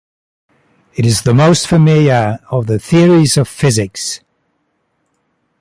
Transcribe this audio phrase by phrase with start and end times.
[0.95, 4.21] It is the most familiar of the theories of physics.